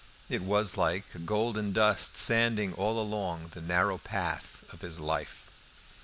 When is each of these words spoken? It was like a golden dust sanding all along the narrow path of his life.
It 0.29 0.41
was 0.41 0.77
like 0.77 1.05
a 1.13 1.19
golden 1.19 1.73
dust 1.73 2.17
sanding 2.17 2.73
all 2.73 2.99
along 2.99 3.49
the 3.51 3.61
narrow 3.61 3.99
path 3.99 4.63
of 4.71 4.81
his 4.81 4.99
life. 4.99 5.51